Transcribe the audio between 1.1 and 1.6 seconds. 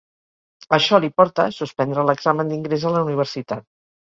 porta a